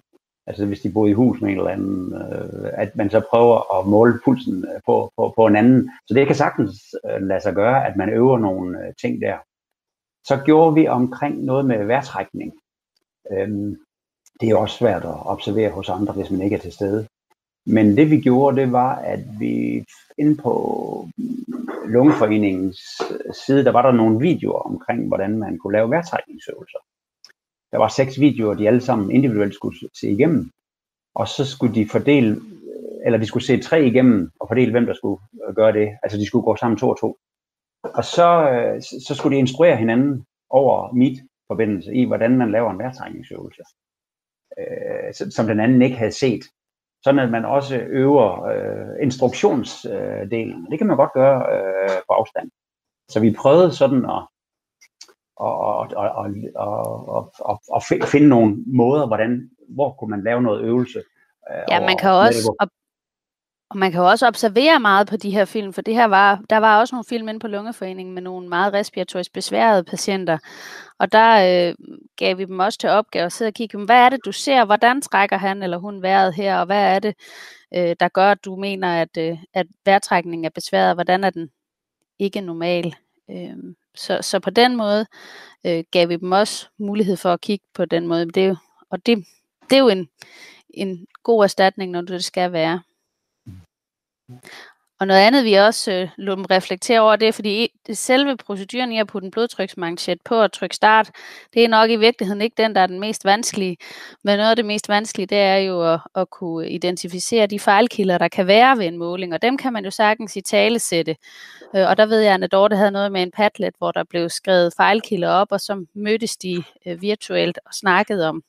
[0.50, 3.78] altså hvis de bor i hus med en eller anden, øh, at man så prøver
[3.78, 5.90] at måle pulsen øh, på, på, på en anden.
[6.08, 6.72] Så det kan sagtens
[7.10, 9.36] øh, lade sig gøre, at man øver nogle øh, ting der.
[10.24, 12.52] Så gjorde vi omkring noget med værtrækning.
[13.32, 13.76] Øhm,
[14.40, 17.06] det er også svært at observere hos andre, hvis man ikke er til stede.
[17.66, 19.84] Men det vi gjorde, det var, at vi
[20.18, 20.54] inde på
[21.86, 26.78] Lungeforeningens øh, side, der var der nogle videoer omkring, hvordan man kunne lave værtrækningsøvelser.
[27.72, 30.50] Der var seks videoer, de alle sammen individuelt skulle se igennem.
[31.14, 32.40] Og så skulle de fordele,
[33.04, 35.88] eller de skulle se tre igennem og fordele, hvem der skulle øh, gøre det.
[36.02, 37.16] Altså de skulle gå sammen to og to.
[37.82, 41.18] Og så, øh, så skulle de instruere hinanden over mit
[41.50, 43.62] forbindelse i, hvordan man laver en vejrtrækningsøvelse,
[44.58, 46.44] øh, som den anden ikke havde set.
[47.04, 50.66] Sådan at man også øver øh, instruktionsdelen.
[50.70, 52.50] Det kan man godt gøre øh, på afstand.
[53.08, 54.26] Så vi prøvede sådan at,
[55.40, 60.42] og, og, og, og, og, og, og finde nogle måder, hvordan, hvor kunne man lave
[60.42, 60.98] noget øvelse.
[61.50, 62.68] Øh, ja, man kan også, op,
[63.70, 66.42] og man kan jo også observere meget på de her film, for det her var,
[66.50, 70.38] der var også nogle film inde på Lungeforeningen med nogle meget respiratorisk besværede patienter,
[70.98, 71.74] og der øh,
[72.16, 74.64] gav vi dem også til opgave at sidde og kigge, hvad er det du ser,
[74.64, 77.14] hvordan trækker han eller hun vejret her, og hvad er det,
[77.76, 81.50] øh, der gør, at du mener, at, øh, at vejrtrækningen er besværet, hvordan er den
[82.18, 82.94] ikke normal.
[83.30, 83.56] Øh,
[83.94, 85.06] så, så på den måde
[85.66, 88.26] øh, gav vi dem også mulighed for at kigge på den måde.
[88.26, 88.56] Det er jo,
[88.90, 89.26] og det,
[89.70, 90.08] det er jo en,
[90.68, 92.82] en god erstatning, når det skal være.
[95.00, 98.92] Og noget andet, vi også øh, lå dem reflektere over, det er, fordi selve proceduren
[98.92, 101.10] i at putte en blodtryksmanchet på og trykke start,
[101.54, 103.76] det er nok i virkeligheden ikke den, der er den mest vanskelige.
[104.24, 108.18] Men noget af det mest vanskelige, det er jo at, at kunne identificere de fejlkilder,
[108.18, 111.16] der kan være ved en måling, og dem kan man jo sagtens i tale sætte.
[111.76, 114.28] Øh, og der ved jeg, at Dorte havde noget med en Padlet, hvor der blev
[114.28, 118.42] skrevet fejlkilder op, og så mødtes de øh, virtuelt og snakkede om,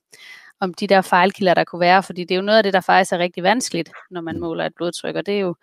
[0.60, 2.82] om de der fejlkilder, der kunne være, fordi det er jo noget af det, der
[2.82, 5.56] faktisk er rigtig vanskeligt, når man måler et blodtryk, og det er jo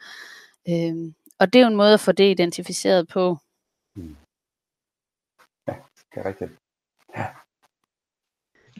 [0.70, 3.36] Øh, og det er jo en måde at få det identificeret på.
[3.96, 4.16] Mm.
[5.68, 5.74] Ja,
[6.14, 6.50] det er rigtigt.
[7.16, 7.26] Ja.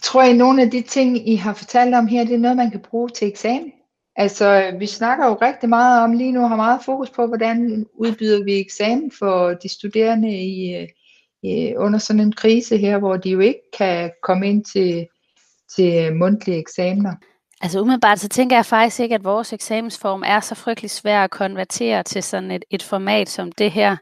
[0.03, 2.71] Tror I, nogle af de ting, I har fortalt om her, det er noget, man
[2.71, 3.73] kan bruge til eksamen?
[4.17, 8.45] Altså, vi snakker jo rigtig meget om, lige nu har meget fokus på, hvordan udbyder
[8.45, 10.87] vi eksamen for de studerende i,
[11.43, 15.07] i, under sådan en krise her, hvor de jo ikke kan komme ind til,
[15.77, 17.15] til mundtlige eksamener.
[17.61, 21.31] Altså umiddelbart så tænker jeg faktisk ikke, at vores eksamensform er så frygtelig svær at
[21.31, 23.97] konvertere til sådan et, et format som det her.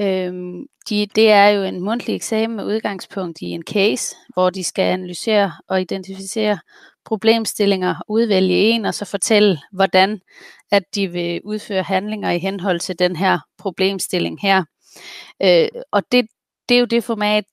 [0.00, 4.64] Øhm, de, det er jo en mundtlig eksamen med udgangspunkt i en case, hvor de
[4.64, 6.58] skal analysere og identificere
[7.04, 10.20] problemstillinger, udvælge en og så fortælle, hvordan
[10.70, 14.64] at de vil udføre handlinger i henhold til den her problemstilling her.
[15.42, 16.26] Øh, og det,
[16.68, 17.44] det er jo det format,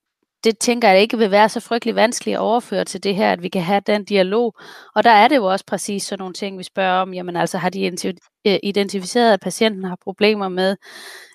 [0.44, 3.44] det tænker jeg ikke vil være så frygtelig vanskeligt at overføre til det her, at
[3.44, 4.56] vi kan have den dialog.
[4.96, 7.14] Og der er det jo også præcis sådan nogle ting, vi spørger om.
[7.14, 7.86] Jamen altså, har de
[8.46, 10.76] øh, identificeret, at patienten har problemer med,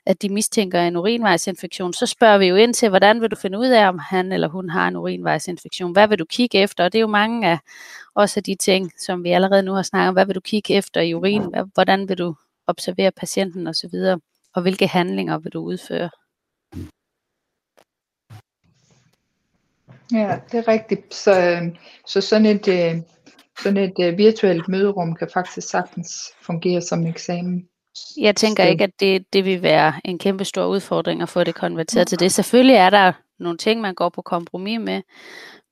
[0.07, 3.59] at de mistænker en urinvejsinfektion, så spørger vi jo ind til, hvordan vil du finde
[3.59, 5.93] ud af, om han eller hun har en urinvejsinfektion?
[5.93, 6.85] Hvad vil du kigge efter?
[6.85, 7.59] Og det er jo mange af
[8.15, 10.15] også af de ting, som vi allerede nu har snakket om.
[10.15, 11.43] Hvad vil du kigge efter i urin?
[11.75, 12.35] Hvordan vil du
[12.67, 13.95] observere patienten osv.?
[14.55, 16.11] Og hvilke handlinger vil du udføre?
[20.13, 21.15] Ja, det er rigtigt.
[21.15, 23.03] Så, øhm, så sådan et, øh,
[23.63, 26.11] sådan et øh, virtuelt møderum kan faktisk sagtens
[26.43, 27.69] fungere som eksamen.
[28.17, 31.55] Jeg tænker ikke, at det, det vil være en kæmpe stor udfordring at få det
[31.55, 32.33] konverteret til det.
[32.33, 35.03] Selvfølgelig er der nogle ting, man går på kompromis med,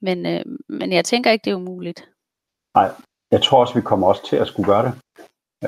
[0.02, 2.08] men, øh, men jeg tænker ikke, det er umuligt.
[2.74, 2.90] Nej,
[3.30, 4.94] jeg tror også, vi kommer også til at skulle gøre det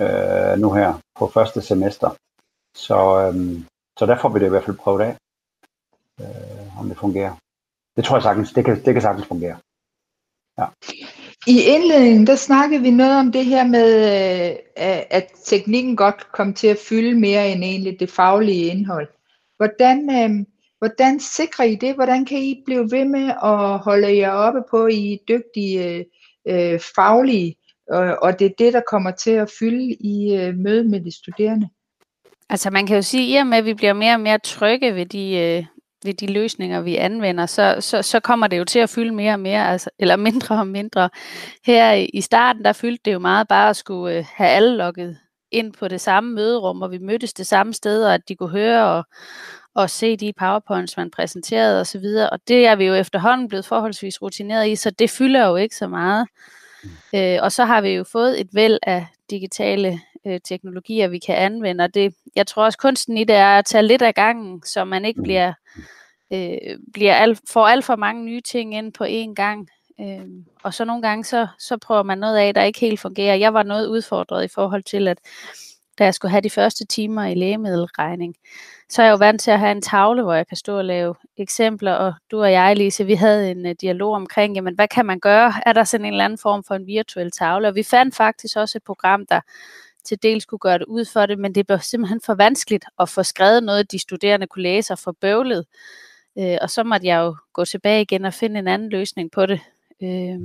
[0.03, 2.11] øh, nu her på første semester.
[2.77, 3.61] Så, øh,
[3.99, 5.17] så der får vi det i hvert fald prøvet af,
[6.21, 7.35] øh, om det fungerer
[7.99, 9.57] det tror jeg sagtens, det kan, det kan sagtens fungere.
[10.59, 10.67] Ja.
[11.47, 13.91] I indledningen, der snakkede vi noget om det her med,
[14.51, 14.57] øh,
[15.11, 19.09] at teknikken godt kom til at fylde mere end egentlig det faglige indhold.
[19.57, 20.47] Hvordan, øh,
[20.79, 21.95] hvordan sikrer I det?
[21.95, 26.07] Hvordan kan I blive ved med at holde jer oppe på, I er dygtige
[26.49, 27.57] øh, faglige,
[27.91, 31.17] og, og det er det, der kommer til at fylde i øh, mødet med de
[31.17, 31.69] studerende?
[32.51, 34.39] Altså man kan jo sige, at i og med, at vi bliver mere og mere
[34.39, 35.65] trygge ved de, øh,
[36.05, 39.33] ved de løsninger, vi anvender, så, så, så kommer det jo til at fylde mere
[39.33, 41.11] og mere, altså, eller mindre og mindre.
[41.67, 45.19] Her i starten, der fyldte det jo meget bare at skulle øh, have alle logget
[45.53, 48.51] ind på det samme møderum, og vi mødtes det samme sted, og at de kunne
[48.51, 49.05] høre og,
[49.75, 52.05] og se de powerpoints, man præsenterede osv.
[52.23, 55.57] Og, og det er vi jo efterhånden blevet forholdsvis rutineret i, så det fylder jo
[55.57, 56.27] ikke så meget.
[57.15, 61.35] Øh, og så har vi jo fået et væld af digitale øh, teknologier, vi kan
[61.35, 61.85] anvende.
[61.85, 64.85] Og det, jeg tror også, kunsten i det er at tage lidt af gangen, så
[64.85, 65.23] man ikke mm.
[65.25, 65.53] bliver,
[66.33, 69.69] øh, bliver alt, får alt for mange nye ting ind på én gang.
[70.01, 70.27] Øh,
[70.63, 73.35] og så nogle gange, så, så prøver man noget af, der ikke helt fungerer.
[73.35, 75.19] Jeg var noget udfordret i forhold til, at
[75.99, 78.35] da jeg skulle have de første timer i lægemiddelregning,
[78.89, 80.85] så er jeg jo vant til at have en tavle, hvor jeg kan stå og
[80.85, 84.89] lave eksempler, og du og jeg, Lise, vi havde en uh, dialog omkring, jamen hvad
[84.89, 85.53] kan man gøre?
[85.67, 87.69] Er der sådan en eller anden form for en virtuel tavle?
[87.69, 89.41] Og vi fandt faktisk også et program, der
[90.09, 93.09] til dels kunne gøre det ud for det, men det blev simpelthen for vanskeligt at
[93.09, 95.67] få skrevet noget, de studerende kunne læse og få bøvlet.
[96.39, 99.47] Øh, og så måtte jeg jo gå tilbage igen og finde en anden løsning på
[99.47, 99.61] det.
[100.03, 100.39] Øh,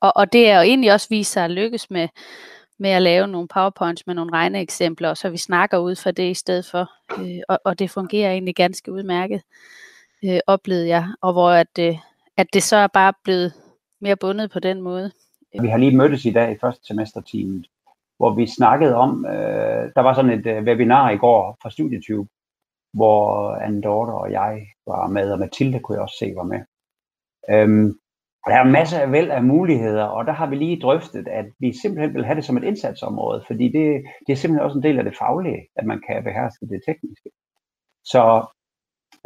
[0.00, 2.08] og, og det er jo egentlig også vist sig at lykkes med,
[2.78, 6.34] med at lave nogle powerpoints med nogle regneeksempler, så vi snakker ud fra det i
[6.34, 6.90] stedet for.
[7.18, 9.42] Øh, og, og det fungerer egentlig ganske udmærket,
[10.24, 11.08] øh, oplevede jeg.
[11.20, 11.98] Og hvor at, øh,
[12.36, 13.52] at det så er bare blevet
[14.00, 15.10] mere bundet på den måde.
[15.60, 17.66] Vi har lige mødtes i dag i første semesterteamet,
[18.18, 22.28] hvor vi snakkede om, øh, der var sådan et øh, webinar i går fra Studietube,
[22.92, 26.60] hvor Anne Dorte og jeg var med, og Mathilde kunne jeg også se var med.
[27.50, 27.98] Øhm,
[28.44, 31.46] og der er masser af væld af muligheder, og der har vi lige drøftet, at
[31.58, 34.82] vi simpelthen vil have det som et indsatsområde, fordi det, det er simpelthen også en
[34.82, 37.30] del af det faglige, at man kan beherske det tekniske.
[38.04, 38.46] Så,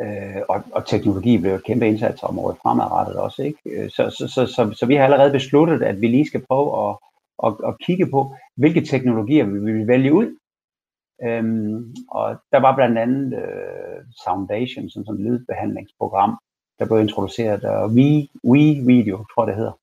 [0.01, 3.43] øh, og, og teknologi bliver et kæmpe indsatsområde fremadrettet også.
[3.43, 3.91] Ikke?
[3.91, 6.97] Så, så, så, så, så vi har allerede besluttet, at vi lige skal prøve at,
[7.43, 10.37] og, og kigge på, hvilke teknologier vi vil vælge ud.
[11.25, 16.39] Øhm, og der var blandt andet øh, Soundation, sådan et lydbehandlingsprogram,
[16.79, 19.79] der blev introduceret, og We, We Video, tror jeg det hedder,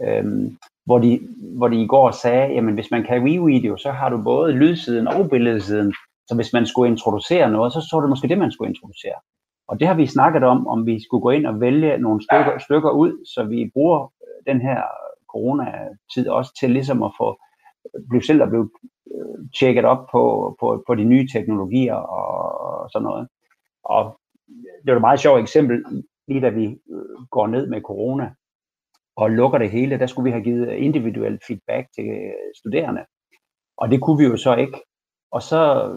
[0.00, 1.20] øhm, hvor, de,
[1.56, 4.52] hvor de i går sagde, jamen hvis man kan We Video, så har du både
[4.52, 5.94] lydsiden og billedsiden,
[6.28, 9.18] så hvis man skulle introducere noget, så så det måske det, man skulle introducere.
[9.68, 12.58] Og det har vi snakket om, om vi skulle gå ind og vælge nogle stykker,
[12.58, 14.82] stykker ud, så vi bruger øh, den her
[15.32, 17.40] coronatid også til ligesom at få
[18.08, 18.70] blive selv at blive
[19.14, 23.28] øh, tjekket op på, på, på de nye teknologier og sådan noget.
[23.84, 24.20] Og
[24.84, 25.84] det var et meget sjovt eksempel,
[26.28, 28.34] lige da vi øh, går ned med corona
[29.16, 33.04] og lukker det hele, der skulle vi have givet individuel feedback til øh, studerende.
[33.76, 34.82] Og det kunne vi jo så ikke.
[35.32, 35.90] Og så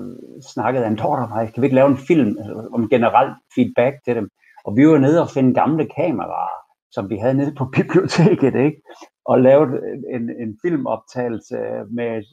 [0.53, 2.37] snakkede han, og mig, kan vi ikke lave en film
[2.73, 4.29] om generelt feedback til dem?
[4.65, 6.57] Og vi var nede og finde gamle kameraer,
[6.91, 8.81] som vi havde nede på biblioteket, ikke?
[9.25, 9.69] Og lavet
[10.15, 11.57] en, en filmoptagelse
[11.89, 12.23] med,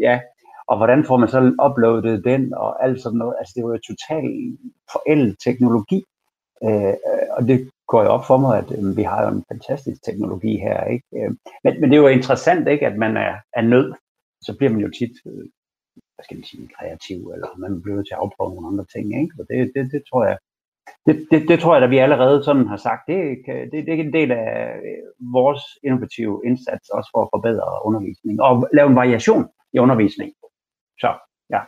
[0.00, 0.20] ja,
[0.66, 3.34] og hvordan får man så uploadet den, og alt sådan noget.
[3.38, 4.58] Altså, det var jo totalt
[4.92, 6.04] forældet teknologi,
[6.64, 6.94] øh,
[7.36, 10.56] og det går jo op for mig, at øh, vi har jo en fantastisk teknologi
[10.56, 11.06] her, ikke?
[11.16, 11.30] Øh,
[11.64, 13.92] men, men det er jo interessant, ikke, at man er, er nød,
[14.42, 15.46] så bliver man jo tit øh,
[16.14, 19.06] hvad skal man sige, kreativ, eller man bliver nødt til at afprøve nogle andre ting.
[19.22, 19.34] Ikke?
[19.38, 20.38] Og det, det, det tror jeg,
[21.06, 23.94] det, det, det tror jeg, at vi allerede sådan har sagt, det, kan, det, det
[23.94, 28.88] er en del af øh, vores innovative indsats, også for at forbedre undervisning, og lave
[28.88, 30.32] en variation i undervisning.
[31.00, 31.10] Så,
[31.50, 31.60] ja.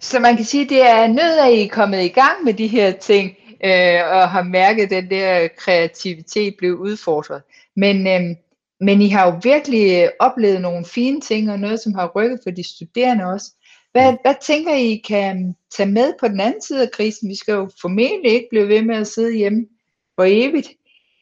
[0.00, 2.54] Så man kan sige, at det er nødt at I er kommet i gang med
[2.54, 7.42] de her ting, øh, og har mærket, at den der kreativitet blev udfordret.
[7.76, 8.36] Men, øh,
[8.80, 12.40] men I har jo virkelig øh, oplevet nogle fine ting, og noget, som har rykket
[12.42, 13.46] for de studerende også.
[13.92, 17.28] Hvad, hvad tænker I kan tage med på den anden side af krisen?
[17.28, 19.66] Vi skal jo formentlig ikke blive ved med at sidde hjemme
[20.14, 20.68] for evigt,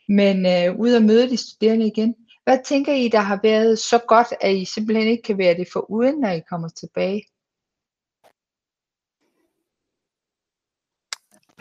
[0.09, 2.15] men øh, ud og møde de studerende igen.
[2.45, 5.69] Hvad tænker I, der har været så godt, at I simpelthen ikke kan være det
[5.73, 7.23] for uden, når I kommer tilbage?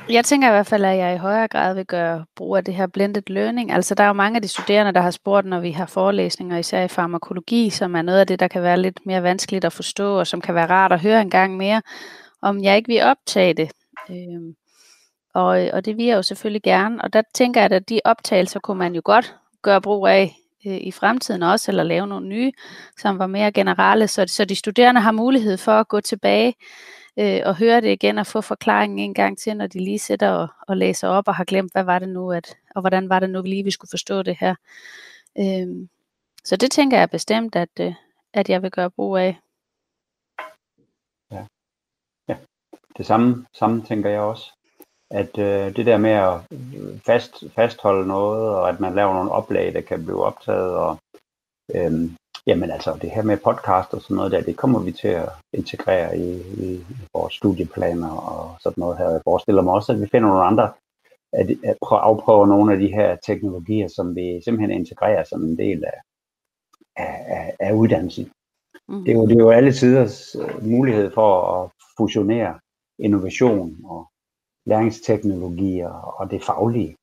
[0.09, 2.73] Jeg tænker i hvert fald, at jeg i højere grad vil gøre brug af det
[2.73, 3.71] her blended learning.
[3.71, 6.57] Altså der er jo mange af de studerende, der har spurgt, når vi har forelæsninger,
[6.57, 9.73] især i farmakologi, som er noget af det, der kan være lidt mere vanskeligt at
[9.73, 11.81] forstå, og som kan være rart at høre en gang mere,
[12.41, 13.71] om jeg ikke vil optage det.
[14.09, 14.55] Øhm,
[15.33, 17.01] og, og det vil jeg jo selvfølgelig gerne.
[17.01, 20.35] Og der tænker jeg, at de optagelser kunne man jo godt gøre brug af
[20.67, 22.51] øh, i fremtiden også, eller lave nogle nye,
[22.97, 26.53] som var mere generelle, så, så de studerende har mulighed for at gå tilbage
[27.17, 30.29] øh, og høre det igen og få forklaringen en gang til, når de lige sætter
[30.29, 33.19] og, og læser op og har glemt, hvad var det nu, at, og hvordan var
[33.19, 34.55] det nu lige, vi skulle forstå det her.
[35.37, 35.87] Øh,
[36.43, 37.93] så det tænker jeg bestemt, at, øh,
[38.33, 39.39] at jeg vil gøre brug af.
[41.31, 41.45] Ja,
[42.29, 42.37] ja.
[42.97, 44.51] det samme, samme tænker jeg også.
[45.11, 46.41] At øh, det der med at
[47.05, 50.97] fast, fastholde noget, og at man laver nogle oplag, der kan blive optaget, og
[51.75, 52.11] øh,
[52.49, 55.29] Jamen altså, det her med podcast og sådan noget der, det kommer vi til at
[55.53, 56.29] integrere i,
[56.65, 59.09] i, i vores studieplaner og sådan noget her.
[59.09, 60.71] Jeg forestiller mig også, at vi finder nogle andre,
[61.33, 65.57] at, at prøve, afprøve nogle af de her teknologier, som vi simpelthen integrerer som en
[65.57, 65.99] del af,
[66.95, 68.31] af, af, af uddannelsen.
[68.87, 69.03] Mm.
[69.03, 72.59] Det, er jo, det er jo alle tiders øh, mulighed for at fusionere
[72.99, 74.07] innovation og
[74.65, 76.95] læringsteknologier og det faglige.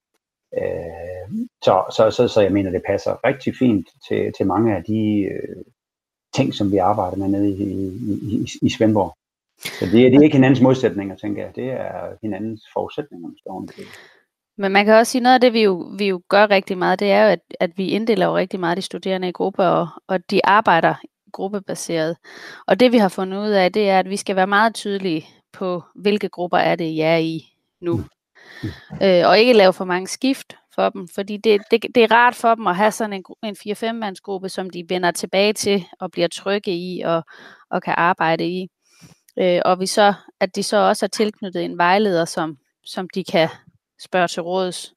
[0.54, 4.84] Øh, så, så, så, så jeg mener, det passer rigtig fint til, til mange af
[4.84, 5.64] de øh,
[6.34, 9.16] ting, som vi arbejder med nede i, i, i, i Svendborg.
[9.58, 11.56] Så det, det er ikke hinandens modsætninger, tænker jeg.
[11.56, 13.66] Det er hinandens forudsætninger, står
[14.58, 17.00] men man kan også sige, noget af det, vi jo, vi jo gør rigtig meget,
[17.00, 19.88] det er jo, at, at vi inddeler jo rigtig meget de studerende i grupper, og,
[20.08, 20.94] og de arbejder
[21.32, 22.16] gruppebaseret.
[22.66, 25.26] Og det vi har fundet ud af, det er, at vi skal være meget tydelige
[25.52, 27.44] på, hvilke grupper er det, I er i
[27.80, 28.00] nu.
[29.02, 32.34] Øh, og ikke lave for mange skift for dem, fordi det, det, det er rart
[32.34, 36.28] for dem at have sådan en, en 4-5-mandsgruppe, som de vender tilbage til og bliver
[36.28, 37.22] trygge i og,
[37.70, 38.68] og kan arbejde i.
[39.38, 43.24] Øh, og vi så, at de så også er tilknyttet en vejleder, som, som de
[43.24, 43.48] kan
[44.00, 44.94] spørge til råds,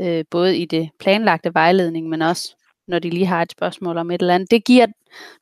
[0.00, 2.56] øh, både i det planlagte vejledning, men også
[2.88, 4.50] når de lige har et spørgsmål om et eller andet.
[4.50, 4.86] Det giver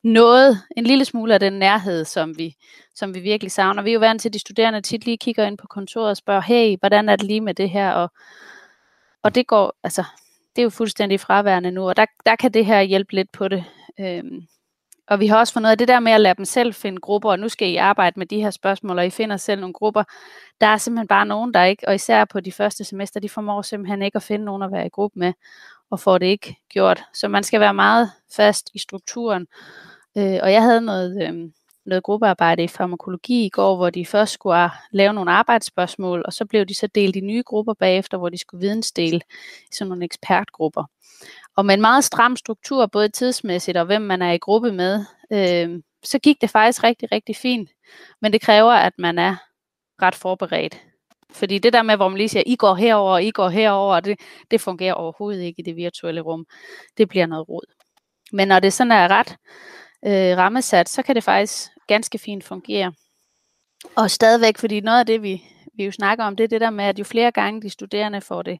[0.02, 2.54] noget, en lille smule af den nærhed, som vi,
[2.94, 3.82] som vi virkelig savner.
[3.82, 6.16] Vi er jo vant til, at de studerende tit lige kigger ind på kontoret og
[6.16, 7.92] spørger, hey, hvordan er det lige med det her?
[7.92, 8.10] Og,
[9.22, 10.04] og det går, altså,
[10.56, 13.48] det er jo fuldstændig fraværende nu, og der, der kan det her hjælpe lidt på
[13.48, 13.64] det.
[14.00, 14.46] Øhm,
[15.08, 17.30] og vi har også fundet af det der med at lade dem selv finde grupper,
[17.30, 20.04] og nu skal I arbejde med de her spørgsmål, og I finder selv nogle grupper.
[20.60, 23.62] Der er simpelthen bare nogen, der ikke, og især på de første semester, de formår
[23.62, 25.32] simpelthen ikke at finde nogen at være i gruppe med,
[25.94, 27.02] og får det ikke gjort.
[27.12, 29.46] Så man skal være meget fast i strukturen.
[30.18, 31.50] Øh, og jeg havde noget, øh,
[31.87, 36.44] noget gruppearbejde i farmakologi i går, hvor de først skulle lave nogle arbejdsspørgsmål, og så
[36.44, 39.20] blev de så delt i nye grupper bagefter, hvor de skulle vidensdele
[39.70, 40.85] i sådan nogle ekspertgrupper.
[41.57, 45.04] Og med en meget stram struktur, både tidsmæssigt og hvem man er i gruppe med,
[45.33, 47.70] øh, så gik det faktisk rigtig, rigtig fint.
[48.22, 49.37] Men det kræver, at man er
[50.02, 50.80] ret forberedt.
[51.34, 54.00] Fordi det der med, hvor man lige siger, I går herover, og I går herover,
[54.00, 54.20] det,
[54.50, 56.46] det fungerer overhovedet ikke i det virtuelle rum.
[56.96, 57.74] Det bliver noget rod.
[58.32, 59.36] Men når det sådan er ret
[60.04, 62.92] øh, rammesat, så kan det faktisk ganske fint fungere.
[63.96, 65.42] Og stadigvæk, fordi noget af det, vi,
[65.76, 68.20] vi jo snakker om, det er det der med, at jo flere gange de studerende
[68.20, 68.58] får, det,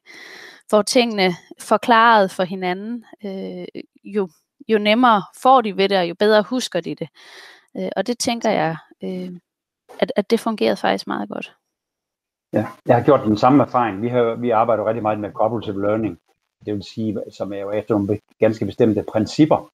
[0.69, 3.65] får tingene forklaret for hinanden, øh,
[4.03, 4.29] jo,
[4.67, 7.07] jo nemmere får de ved det, og jo bedre husker de det.
[7.77, 9.31] Øh, og det tænker jeg, øh,
[9.99, 11.53] at, at det fungerede faktisk meget godt.
[12.55, 14.01] Ja, jeg har gjort den samme erfaring.
[14.01, 16.19] Vi, har, vi arbejder rigtig meget med cooperative learning.
[16.65, 19.69] Det vil sige, som er jo efter nogle ganske bestemte principper,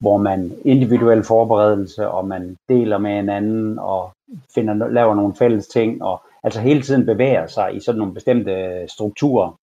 [0.00, 4.12] hvor man individuel forberedelse, og man deler med hinanden, og
[4.54, 8.84] finder, laver nogle fælles ting, og altså hele tiden bevæger sig i sådan nogle bestemte
[8.88, 9.58] strukturer.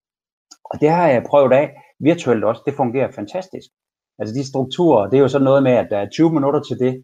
[0.64, 2.62] Og det har jeg prøvet af virtuelt også.
[2.66, 3.70] Det fungerer fantastisk.
[4.20, 6.80] Altså de strukturer, det er jo sådan noget med, at der er 20 minutter til
[6.80, 7.04] det,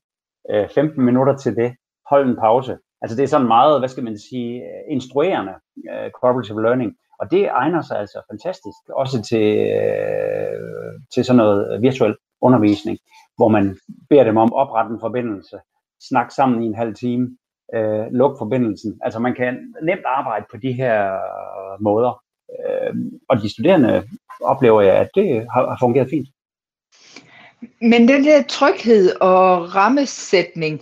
[0.50, 1.76] øh, 15 minutter til det,
[2.10, 2.78] hold en pause.
[3.04, 6.96] Altså det er sådan meget, hvad skal man sige, øh, instruerende uh, cooperative learning.
[7.20, 12.98] Og det egner sig altså fantastisk, også til, uh, til sådan noget virtuel undervisning,
[13.38, 13.78] hvor man
[14.10, 15.58] beder dem om at oprette en forbindelse,
[16.10, 17.38] snakke sammen i en halv time,
[17.76, 19.00] øh, lukke forbindelsen.
[19.02, 21.18] Altså man kan nemt arbejde på de her
[21.80, 22.24] måder.
[22.60, 22.96] Øh,
[23.30, 24.04] og de studerende
[24.42, 26.28] oplever jeg, at det har, har fungeret fint.
[27.82, 30.82] Men den der tryghed og rammesætning,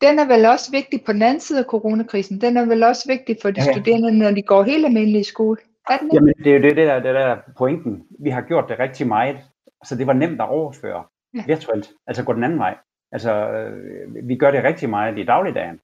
[0.00, 2.40] den er vel også vigtig på den anden side af coronakrisen.
[2.40, 3.72] Den er vel også vigtig for de ja.
[3.72, 5.56] studerende, når de går helt almindelig i skole.
[5.90, 8.04] Er den Jamen, det er jo det, der, det der pointen.
[8.18, 9.36] Vi har gjort det rigtig meget,
[9.84, 11.42] så det var nemt at overføre ja.
[11.46, 11.90] virtuelt.
[12.06, 12.76] Altså gå den anden vej.
[13.12, 15.80] Altså, øh, vi gør det rigtig meget i dagligdagen.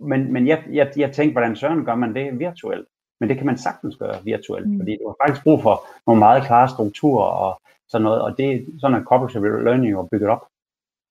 [0.00, 2.88] Men, men jeg, jeg, jeg tænkte, hvordan søren gør man det virtuelt?
[3.20, 4.78] Men det kan man sagtens gøre virtuelt, mm.
[4.80, 8.66] fordi du har faktisk brug for nogle meget klare strukturer og sådan noget, og det
[8.80, 10.46] sådan en cooperative learning jo bygget op.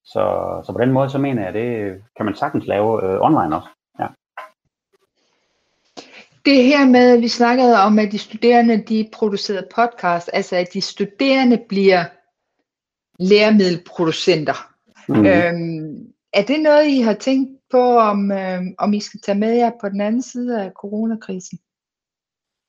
[0.04, 0.22] Så,
[0.66, 3.68] så på den måde, så mener jeg, det kan man sagtens lave øh, online også.
[4.00, 4.06] Ja.
[6.44, 10.68] Det her med, at vi snakkede om, at de studerende, de producerede podcast, altså at
[10.72, 12.04] de studerende bliver
[13.18, 14.74] læremiddelproducenter.
[15.08, 15.26] Mm.
[15.26, 19.52] Øhm, er det noget, I har tænkt på, om, øh, om I skal tage med
[19.52, 21.58] jer på den anden side af coronakrisen?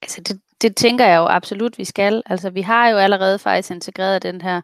[0.02, 2.24] Altså det, det tænker jeg jo absolut, vi skal.
[2.26, 4.62] Altså vi har jo allerede faktisk integreret den her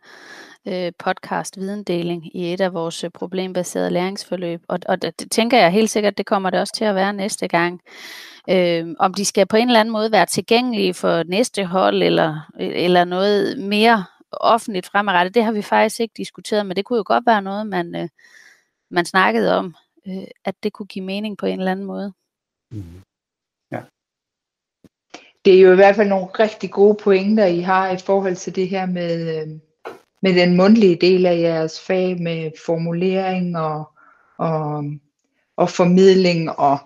[0.68, 4.62] øh, podcast videndeling i et af vores øh, problembaserede læringsforløb.
[4.68, 7.14] Og, og det, det tænker jeg helt sikkert, det kommer det også til at være
[7.14, 7.82] næste gang.
[8.50, 12.52] Øh, om de skal på en eller anden måde være tilgængelige for næste hold, eller,
[12.60, 17.04] eller noget mere offentligt fremadrettet, det har vi faktisk ikke diskuteret, men det kunne jo
[17.06, 18.10] godt være noget, man, øh,
[18.92, 19.76] man snakkede om,
[20.08, 22.14] øh, at det kunne give mening på en eller anden måde.
[22.72, 23.02] Mm.
[23.72, 23.82] Ja.
[25.46, 28.56] Det er jo i hvert fald nogle rigtig gode pointer, I har i forhold til
[28.56, 29.60] det her med, øh,
[30.22, 33.90] med den mundtlige del af jeres fag med formulering og,
[34.38, 34.84] og,
[35.58, 36.78] og formidling og,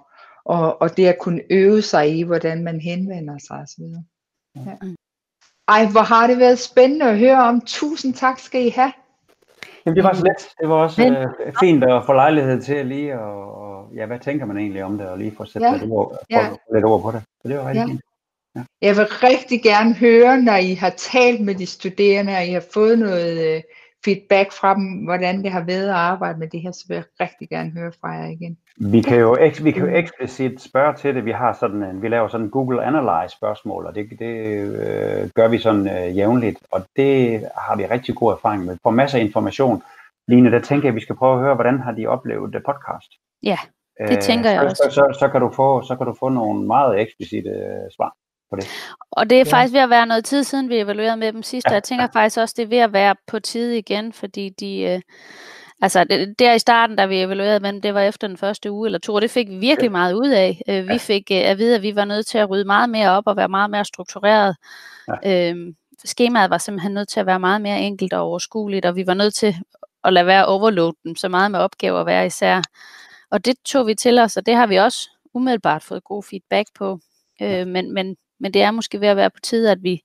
[0.46, 3.84] og, og det at kunne øve sig i, hvordan man henvender sig osv.
[4.56, 4.76] Ja.
[5.68, 7.62] Ej, hvor har det været spændende at høre om.
[7.66, 8.94] Tusind tak skal I have.
[9.86, 10.48] Jamen, det var så let.
[10.62, 14.20] Det var også Men, øh, fint at få lejlighed til lige og, og, ja, hvad
[14.20, 15.78] tænker man egentlig om det, og lige få sætte ja.
[15.78, 16.50] lidt, ord, ja.
[16.74, 17.24] lidt ord på det.
[17.42, 17.86] Så det var rigtig ja.
[17.86, 18.02] fint.
[18.82, 22.64] Jeg vil rigtig gerne høre, når I har talt med de studerende, og I har
[22.74, 23.62] fået noget øh,
[24.06, 27.04] feedback fra dem, hvordan det har været at arbejde med det her, så vil jeg
[27.20, 28.58] rigtig gerne høre fra jer igen.
[28.78, 31.26] Vi kan jo, vi kan jo eksplicit spørge til det.
[31.26, 35.30] Vi har sådan en, vi laver sådan en Google Analyze spørgsmål, og det, det øh,
[35.36, 38.78] gør vi sådan øh, jævnligt, og det har vi rigtig god erfaring med.
[38.84, 39.84] Får masser af information.
[40.28, 42.62] Line, der tænker jeg, at vi skal prøve at høre, hvordan har de oplevet det
[42.66, 43.12] podcast?
[43.44, 43.58] Ja,
[44.08, 44.84] det tænker øh, jeg også.
[44.86, 48.16] Så, så, så, kan du få, så kan du få nogle meget eksplicite øh, svar
[48.56, 48.70] på det.
[49.12, 49.52] Og det er ja.
[49.52, 51.70] faktisk ved at være noget tid siden, vi evaluerede med dem sidst, ja.
[51.70, 54.80] og jeg tænker faktisk også, det er ved at være på tide igen, fordi de...
[54.80, 55.02] Øh,
[55.82, 58.72] altså det, der i starten, da vi evaluerede med dem, det var efter den første
[58.72, 60.62] uge eller to, og det fik vi virkelig meget ud af.
[60.70, 60.98] Øh, vi ja.
[60.98, 63.38] fik øh, at vide, at vi var nødt til at rydde meget mere op og
[63.38, 64.56] være meget mere struktureret.
[65.24, 65.50] Ja.
[65.50, 69.08] Øhm, skemaet var simpelthen nødt til at være meget mere enkelt og overskueligt, og vi
[69.08, 69.56] var nødt til
[70.04, 72.62] at lade være overload dem så meget med opgaver at være især.
[73.32, 76.68] Og det tog vi til os, og det har vi også umiddelbart fået god feedback
[76.76, 77.00] på.
[77.42, 80.04] Øh, men, men men det er måske ved at være på tide, at vi,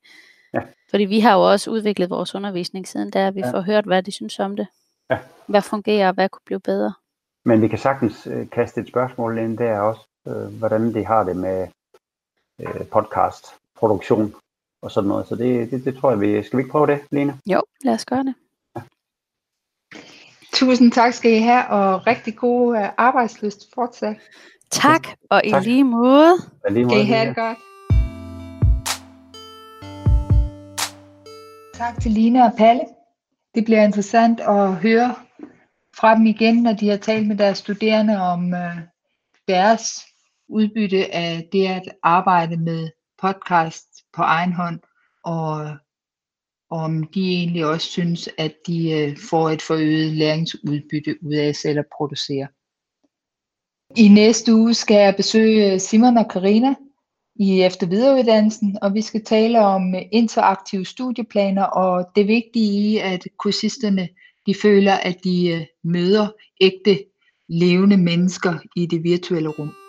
[0.55, 0.61] ja.
[0.91, 3.51] fordi vi har jo også udviklet vores undervisning siden, der vi ja.
[3.51, 4.67] får hørt, hvad de synes om det.
[5.11, 5.19] Ja.
[5.47, 6.93] Hvad fungerer, og hvad kunne blive bedre.
[7.45, 11.25] Men vi kan sagtens øh, kaste et spørgsmål ind der også, øh, hvordan de har
[11.25, 11.69] det med
[12.61, 13.47] øh, podcast,
[13.79, 14.35] produktion
[14.83, 15.29] og sådan noget.
[15.29, 17.39] Så det, det, det tror jeg, vi skal vi ikke prøve det, Lene?
[17.47, 18.35] Jo, lad os gøre det.
[18.77, 18.83] Ja.
[20.53, 24.17] Tusind tak skal I have, og rigtig god uh, arbejdsløst fortsat.
[24.71, 25.65] Tak, og i tak.
[25.65, 26.35] lige måde.
[26.69, 26.95] I lige måde.
[26.95, 27.59] Skal I have det godt.
[31.81, 32.83] Tak til Line og Palle.
[33.55, 35.15] Det bliver interessant at høre
[35.97, 38.77] fra dem igen, når de har talt med deres studerende om øh,
[39.49, 39.85] deres
[40.49, 42.89] udbytte af det at arbejde med
[43.23, 44.81] podcast på egen hånd,
[45.25, 45.77] og,
[46.71, 51.55] og om de egentlig også synes, at de øh, får et forøget læringsudbytte ud af
[51.55, 52.49] selv at producere.
[53.97, 56.75] I næste uge skal jeg besøge Simon og Karina,
[57.41, 62.99] i efter videreuddannelsen, og vi skal tale om øh, interaktive studieplaner og det vigtige i,
[62.99, 64.09] at kursisterne
[64.47, 66.29] de føler, at de øh, møder
[66.61, 67.05] ægte
[67.49, 69.80] levende mennesker i det virtuelle rum.